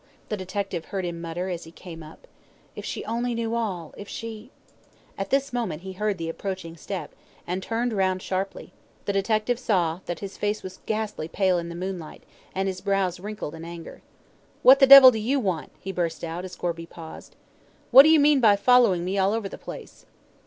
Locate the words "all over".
19.19-19.47